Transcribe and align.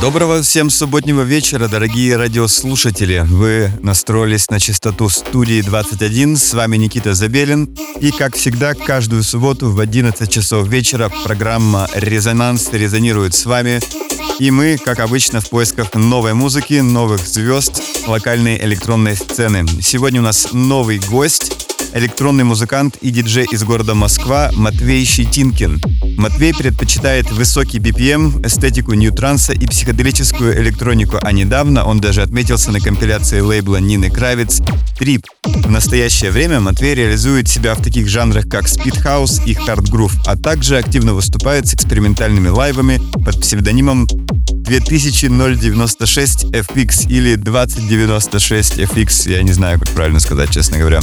Доброго 0.00 0.42
всем 0.42 0.70
субботнего 0.70 1.22
вечера, 1.22 1.68
дорогие 1.68 2.16
радиослушатели. 2.16 3.24
Вы 3.26 3.70
настроились 3.82 4.48
на 4.50 4.60
частоту 4.60 5.08
студии 5.08 5.62
21. 5.62 6.36
С 6.36 6.54
вами 6.54 6.76
Никита 6.76 7.14
Забелин. 7.14 7.76
И, 8.00 8.10
как 8.10 8.34
всегда, 8.34 8.74
каждую 8.74 9.22
субботу 9.22 9.70
в 9.70 9.80
11 9.80 10.30
часов 10.30 10.68
вечера 10.68 11.10
программа 11.24 11.88
«Резонанс» 11.94 12.70
резонирует 12.72 13.34
с 13.34 13.46
вами 13.46 13.80
и 14.40 14.50
мы, 14.50 14.78
как 14.78 15.00
обычно, 15.00 15.42
в 15.42 15.50
поисках 15.50 15.92
новой 15.94 16.32
музыки, 16.32 16.80
новых 16.80 17.20
звезд, 17.20 17.82
локальной 18.06 18.56
электронной 18.56 19.14
сцены. 19.14 19.66
Сегодня 19.82 20.20
у 20.20 20.24
нас 20.24 20.54
новый 20.54 20.98
гость, 20.98 21.69
электронный 21.94 22.44
музыкант 22.44 22.96
и 23.00 23.10
диджей 23.10 23.46
из 23.50 23.62
города 23.64 23.94
Москва 23.94 24.50
Матвей 24.54 25.04
Щетинкин. 25.04 25.80
Матвей 26.16 26.54
предпочитает 26.54 27.30
высокий 27.30 27.78
BPM, 27.78 28.46
эстетику 28.46 28.94
нью-транса 28.94 29.52
и 29.52 29.66
психоделическую 29.66 30.60
электронику, 30.60 31.18
а 31.20 31.32
недавно 31.32 31.84
он 31.84 32.00
даже 32.00 32.22
отметился 32.22 32.70
на 32.70 32.80
компиляции 32.80 33.40
лейбла 33.40 33.76
Нины 33.76 34.10
Кравец 34.10 34.60
«Трип». 34.98 35.26
В 35.44 35.70
настоящее 35.70 36.30
время 36.30 36.60
Матвей 36.60 36.94
реализует 36.94 37.48
себя 37.48 37.74
в 37.74 37.82
таких 37.82 38.08
жанрах, 38.08 38.48
как 38.48 38.68
спидхаус 38.68 39.40
и 39.46 39.54
хард-грув, 39.54 40.12
а 40.26 40.36
также 40.36 40.76
активно 40.78 41.14
выступает 41.14 41.66
с 41.68 41.74
экспериментальными 41.74 42.48
лайвами 42.48 43.00
под 43.24 43.40
псевдонимом 43.40 44.06
20096 44.70 46.44
FX 46.44 47.08
или 47.08 47.34
2096 47.34 48.78
FX, 48.78 49.30
я 49.32 49.42
не 49.42 49.52
знаю, 49.52 49.80
как 49.80 49.88
правильно 49.90 50.20
сказать, 50.20 50.50
честно 50.50 50.78
говоря. 50.78 51.00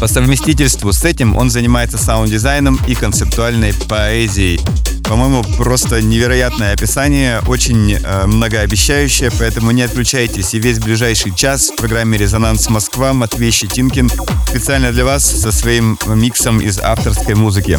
По 0.00 0.06
совместительству 0.26 0.92
с 0.92 1.04
этим 1.04 1.36
он 1.36 1.50
занимается 1.50 1.98
саунд-дизайном 1.98 2.80
и 2.88 2.96
концептуальной 2.96 3.72
поэзией. 3.88 4.60
По-моему, 5.04 5.44
просто 5.56 6.02
невероятное 6.02 6.72
описание, 6.72 7.40
очень 7.46 7.92
э, 7.92 8.26
многообещающее, 8.26 9.30
поэтому 9.38 9.70
не 9.70 9.82
отключайтесь. 9.82 10.52
И 10.52 10.58
весь 10.58 10.80
ближайший 10.80 11.32
час 11.32 11.70
в 11.70 11.76
программе 11.76 12.18
«Резонанс 12.18 12.68
Москва» 12.68 13.12
Матвей 13.12 13.52
Щетинкин 13.52 14.10
специально 14.48 14.90
для 14.90 15.04
вас 15.04 15.24
со 15.24 15.52
своим 15.52 15.96
миксом 16.08 16.58
из 16.58 16.80
авторской 16.80 17.36
музыки. 17.36 17.78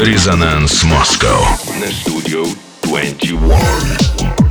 Резонанс 0.00 0.82
Москва 0.84 1.58
на 1.78 1.92
студию 1.92 2.46
21. 2.84 4.49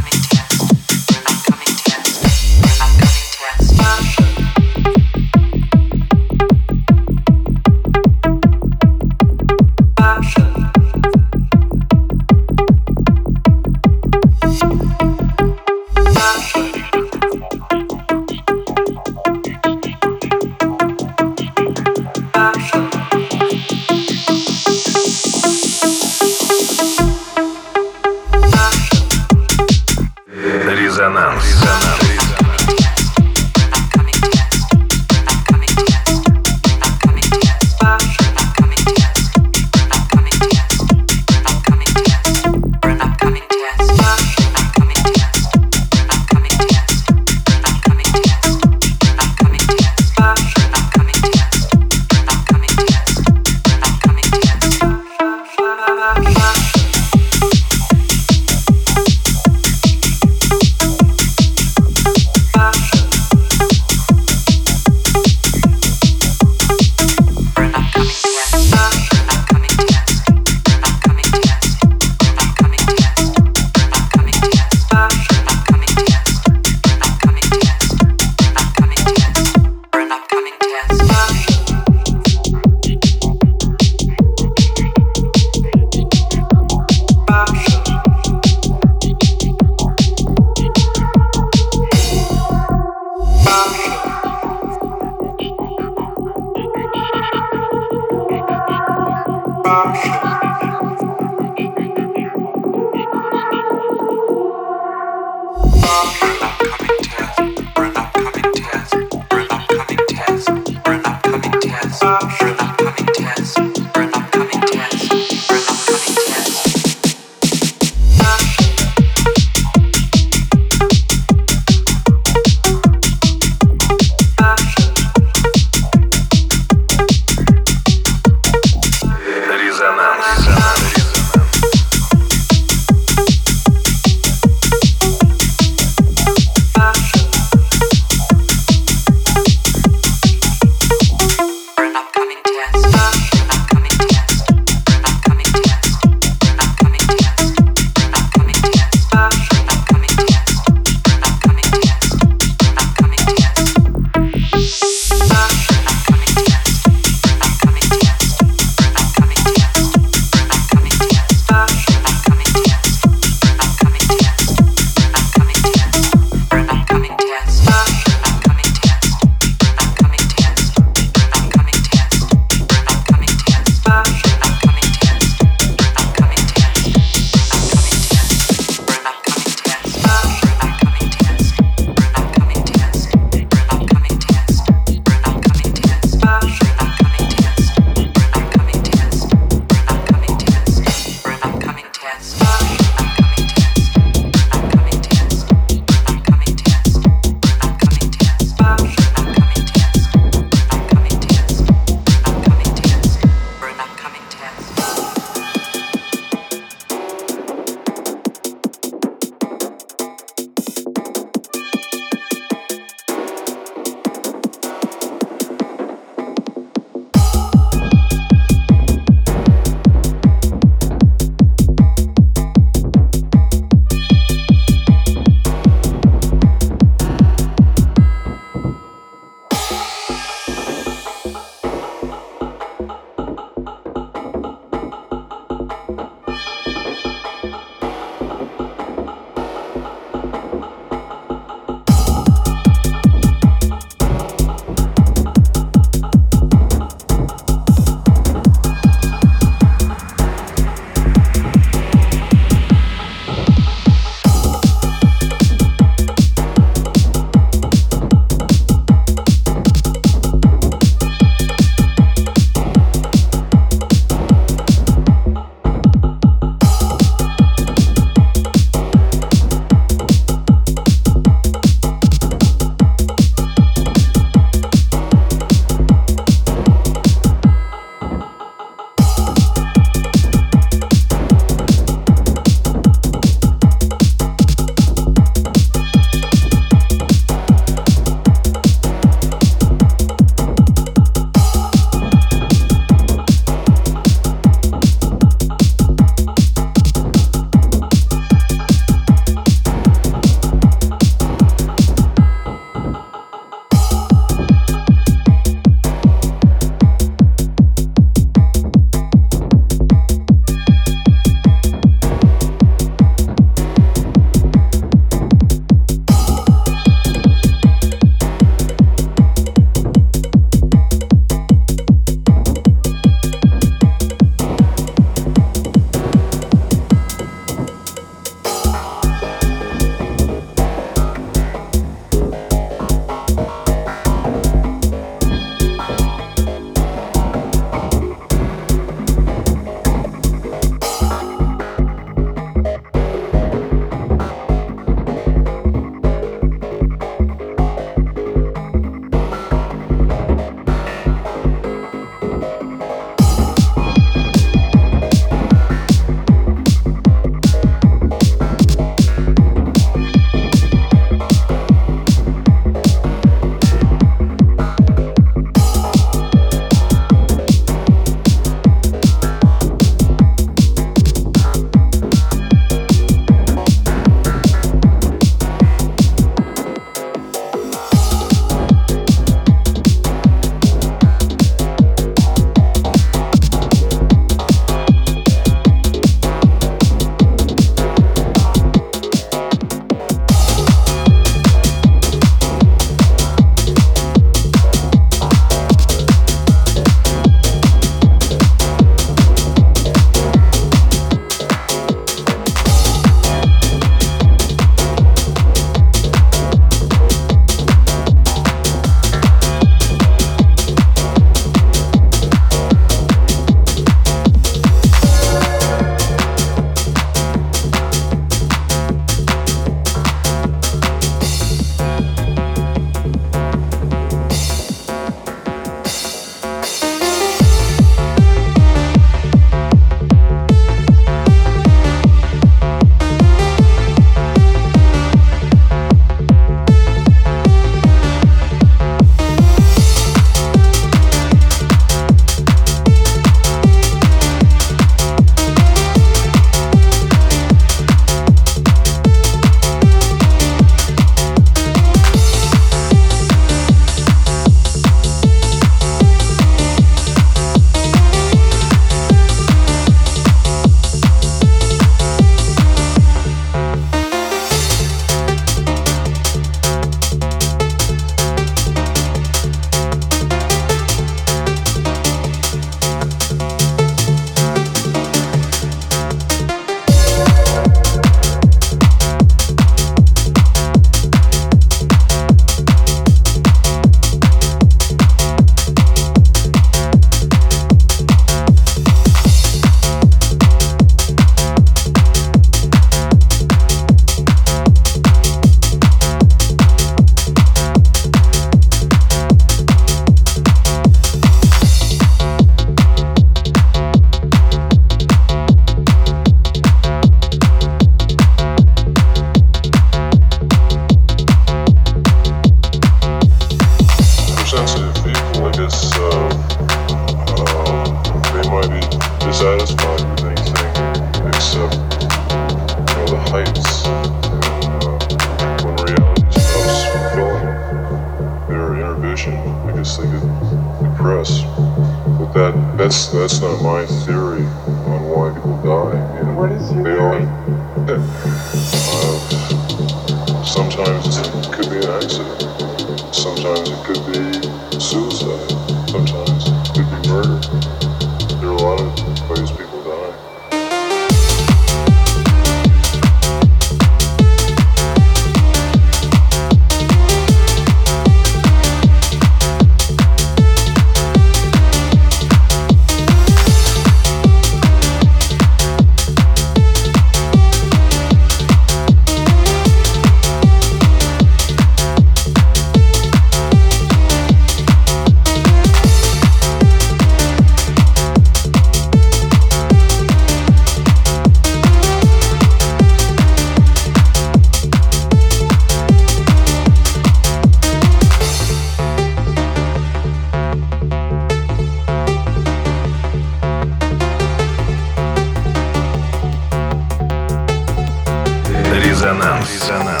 Резонанс. 599.43 600.00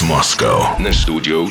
Резонанс 0.00 0.02
Москва 0.02 0.76
на 0.78 0.92
студию 0.92 1.50